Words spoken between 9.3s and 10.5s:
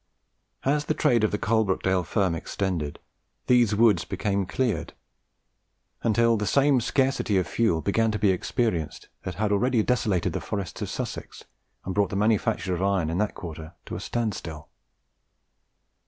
had already desolated the